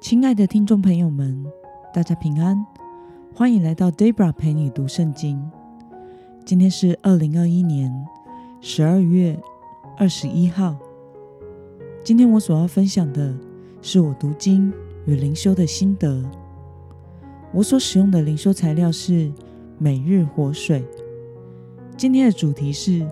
[0.00, 1.44] 亲爱的听众朋友们，
[1.92, 2.64] 大家平安，
[3.34, 5.50] 欢迎来到 Debra 陪你读圣经。
[6.44, 7.92] 今天是二零二一年
[8.60, 9.38] 十二月
[9.96, 10.76] 二十一号。
[12.04, 13.36] 今天我所要分享的
[13.82, 14.72] 是我读经
[15.04, 16.24] 与灵修的心得。
[17.52, 19.32] 我所使用的灵修材料是
[19.78, 20.84] 每日活水。
[21.96, 23.06] 今天的主题是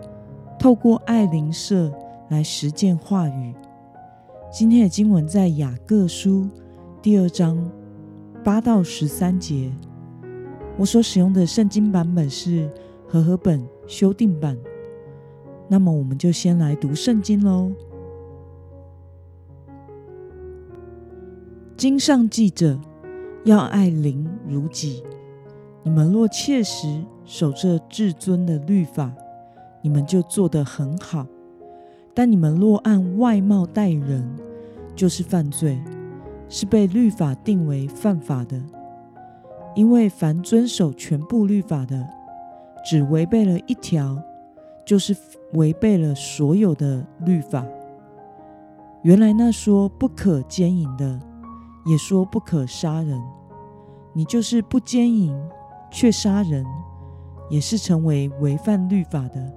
[0.59, 1.93] 透过爱灵舍
[2.29, 3.55] 来实践话语。
[4.59, 6.49] 今天的经文在雅各书
[7.03, 7.71] 第二章
[8.43, 9.71] 八到十三节。
[10.79, 12.67] 我所使用的圣经版本是
[13.07, 14.57] 和合本修订版。
[15.69, 17.71] 那么，我们就先来读圣经喽。
[21.77, 22.81] 经上记着，
[23.45, 25.05] 要爱邻如己。
[25.83, 29.13] 你们若切实守这至尊的律法，
[29.83, 31.27] 你们就做得很好。
[32.17, 34.27] 但你们若按外貌待人，
[34.95, 35.79] 就是犯罪，
[36.49, 38.59] 是被律法定为犯法的。
[39.75, 42.09] 因为凡遵守全部律法的，
[42.83, 44.19] 只违背了一条，
[44.87, 45.15] 就是
[45.53, 47.63] 违背了所有的律法。
[49.03, 51.21] 原来那说不可奸淫的，
[51.85, 53.21] 也说不可杀人。
[54.15, 55.39] 你就是不奸淫
[55.91, 56.65] 却杀人，
[57.51, 59.53] 也是成为违反律法的。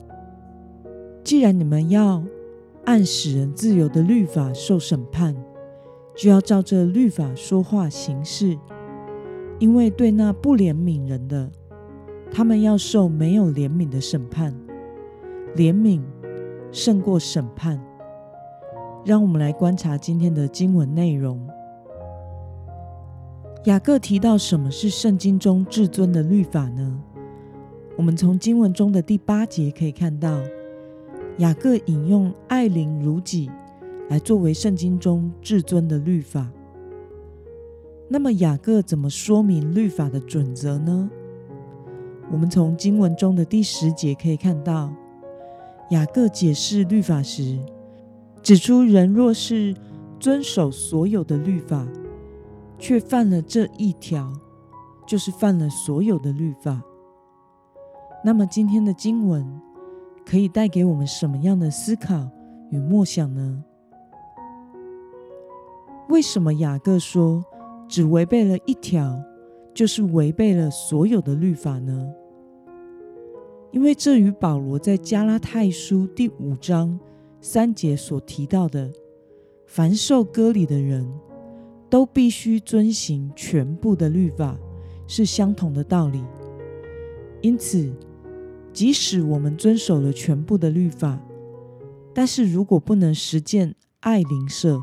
[1.24, 2.22] 既然你们要
[2.90, 5.36] 按使人自由的律法受审判，
[6.16, 8.58] 就要照这律法说话行事。
[9.60, 11.52] 因为对那不怜悯人的，
[12.32, 14.60] 他们要受没有怜悯的审判。
[15.56, 16.02] 怜悯
[16.72, 17.80] 胜过审判。
[19.06, 21.48] 让我们来观察今天的经文内容。
[23.66, 27.00] 雅各提到什么是圣经中至尊的律法呢？
[27.96, 30.42] 我们从经文中的第八节可以看到。
[31.38, 33.50] 雅各引用“爱邻如己”
[34.10, 36.50] 来作为圣经中至尊的律法。
[38.10, 41.10] 那么，雅各怎么说明律法的准则呢？
[42.32, 44.94] 我们从经文中的第十节可以看到，
[45.92, 47.58] 雅各解释律法时，
[48.44, 49.74] 指出人若是
[50.20, 51.88] 遵守所有的律法，
[52.78, 54.34] 却犯了这一条，
[55.08, 56.82] 就是犯了所有的律法。
[58.26, 59.62] 那么，今天的经文。
[60.30, 62.30] 可以带给我们什么样的思考
[62.70, 63.64] 与默想呢？
[66.08, 67.44] 为什么雅各说
[67.88, 69.20] 只违背了一条，
[69.74, 72.14] 就是违背了所有的律法呢？
[73.72, 77.00] 因为这与保罗在加拉太书第五章
[77.42, 78.92] 三节所提到的
[79.66, 81.12] “凡受割礼的人
[81.90, 84.56] 都必须遵行全部的律法”
[85.10, 86.24] 是相同的道理。
[87.42, 87.92] 因此，
[88.80, 91.20] 即使我们遵守了全部的律法，
[92.14, 94.80] 但是如果不能实践爱邻舍，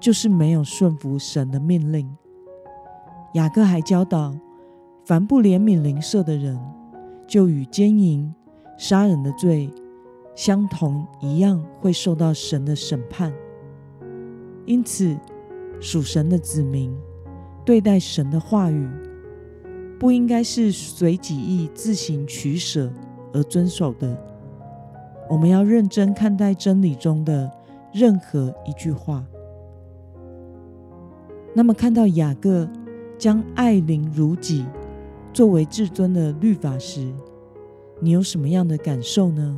[0.00, 2.08] 就是没有顺服神的命令。
[3.34, 4.34] 雅各还教导，
[5.04, 6.58] 凡不怜悯邻舍的人，
[7.28, 8.34] 就与奸淫、
[8.78, 9.68] 杀人的罪
[10.34, 13.30] 相同一样，会受到神的审判。
[14.64, 15.14] 因此，
[15.82, 16.90] 属神的子民
[17.62, 18.88] 对待神的话语。
[20.02, 22.92] 不应该是随己意自行取舍
[23.32, 24.18] 而遵守的。
[25.30, 27.48] 我们要认真看待真理中的
[27.92, 29.24] 任何一句话。
[31.54, 32.68] 那么，看到雅各
[33.16, 34.66] 将爱邻如己
[35.32, 37.08] 作为至尊的律法时，
[38.00, 39.56] 你有什么样的感受呢？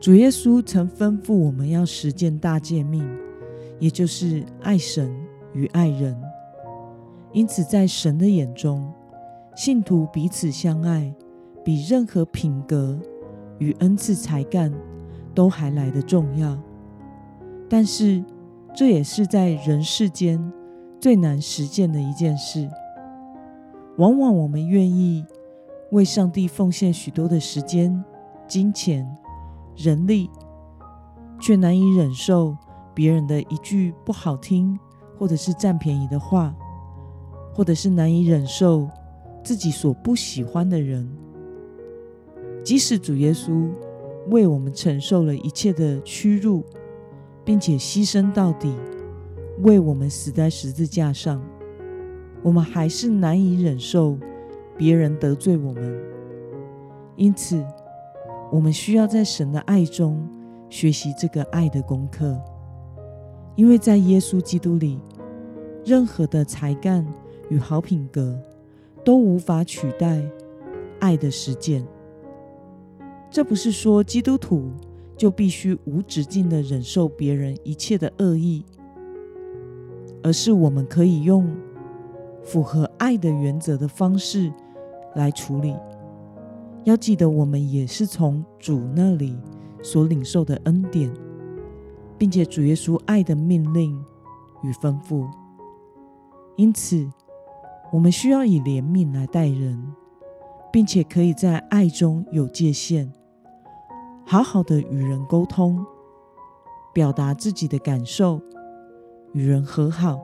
[0.00, 3.06] 主耶稣曾吩咐我们要实践大诫命，
[3.78, 5.14] 也就是爱神。
[5.54, 6.20] 与爱人，
[7.32, 8.92] 因此在神的眼中，
[9.56, 11.14] 信徒彼此相爱，
[11.64, 12.98] 比任何品格
[13.58, 14.72] 与恩赐才干
[15.34, 16.58] 都还来得重要。
[17.68, 18.22] 但是，
[18.74, 20.52] 这也是在人世间
[21.00, 22.68] 最难实践的一件事。
[23.96, 25.24] 往往我们愿意
[25.92, 28.04] 为上帝奉献许多的时间、
[28.48, 29.08] 金钱、
[29.76, 30.28] 人力，
[31.40, 32.56] 却难以忍受
[32.92, 34.76] 别人的一句不好听。
[35.16, 36.54] 或者是占便宜的话，
[37.52, 38.88] 或者是难以忍受
[39.42, 41.08] 自己所不喜欢的人，
[42.64, 43.68] 即使主耶稣
[44.28, 46.64] 为我们承受了一切的屈辱，
[47.44, 48.74] 并且牺牲到底，
[49.62, 51.42] 为我们死在十字架上，
[52.42, 54.18] 我们还是难以忍受
[54.76, 55.96] 别人得罪我们。
[57.16, 57.64] 因此，
[58.50, 60.28] 我们需要在神的爱中
[60.68, 62.40] 学习这个爱的功课。
[63.56, 64.98] 因为在耶稣基督里，
[65.84, 67.06] 任何的才干
[67.48, 68.38] 与好品格
[69.04, 70.22] 都无法取代
[70.98, 71.86] 爱的实践。
[73.30, 74.70] 这不是说基督徒
[75.16, 78.64] 就必须无止境的忍受别人一切的恶意，
[80.22, 81.48] 而是我们可以用
[82.42, 84.52] 符合爱的原则的方式
[85.14, 85.74] 来处理。
[86.84, 89.36] 要记得，我们也是从主那里
[89.82, 91.10] 所领受的恩典，
[92.24, 94.02] 并且主耶稣爱的命令
[94.62, 95.28] 与吩咐。
[96.56, 97.06] 因此，
[97.92, 99.78] 我们需要以怜悯来待人，
[100.72, 103.12] 并且可以在爱中有界限，
[104.24, 105.84] 好好的与人沟通，
[106.94, 108.40] 表达自己的感受，
[109.34, 110.18] 与人和好，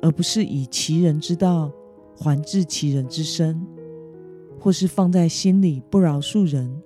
[0.00, 1.70] 而不是以其人之道
[2.16, 3.60] 还治其人之身。
[4.58, 6.82] 或是放在心里不饶恕人，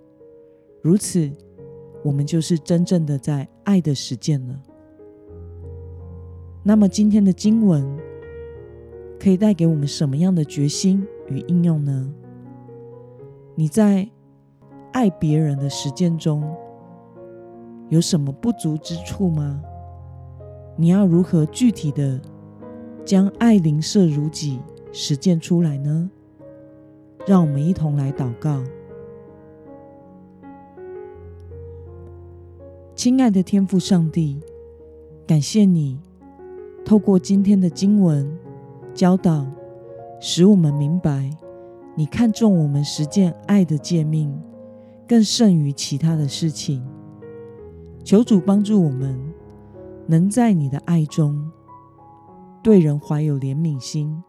[0.82, 1.30] 如此，
[2.04, 4.60] 我们就是真正的在爱的实践了。
[6.64, 7.86] 那么，今天的经文
[9.16, 12.12] 可以带给我们什么样的决心与应用呢？
[13.54, 14.08] 你在
[14.90, 16.42] 爱别人的实践中
[17.90, 19.62] 有什么不足之处吗？
[20.76, 22.20] 你要如何具体的
[23.04, 24.58] 将爱邻舍如己
[24.90, 26.10] 实践出来呢？
[27.24, 28.60] 让我们一同来祷告，
[33.00, 34.38] 亲爱的天父上帝，
[35.26, 35.98] 感谢你
[36.84, 38.30] 透过今天的经文
[38.92, 39.46] 教导，
[40.20, 41.30] 使我们明白
[41.94, 44.38] 你看重我们实践爱的诫命，
[45.08, 46.86] 更胜于其他的事情。
[48.04, 49.18] 求主帮助我们，
[50.06, 51.50] 能在你的爱中
[52.62, 54.22] 对人怀有怜悯心，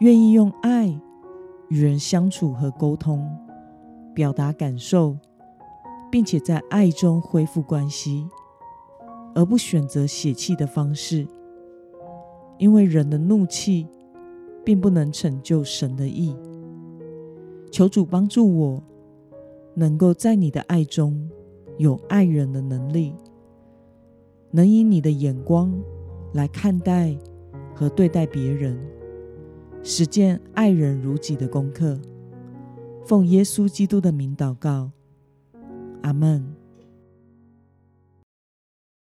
[0.00, 0.98] 愿意用爱。
[1.68, 3.30] 与人相处和沟通，
[4.14, 5.18] 表达感受，
[6.12, 8.28] 并且在爱中恢复关系，
[9.34, 11.26] 而不选择血气的方式。
[12.58, 13.88] 因为人的怒气
[14.62, 16.36] 并不能成就神的意。
[17.70, 18.82] 求主帮助我，
[19.74, 21.28] 能够在你的爱中
[21.78, 23.14] 有爱人的能力，
[24.50, 25.72] 能以你的眼光
[26.34, 27.16] 来看待
[27.74, 28.78] 和对待别人。
[29.82, 31.98] 实践爱人如己的功课，
[33.06, 34.90] 奉耶稣基督的名祷告，
[36.02, 36.61] 阿门。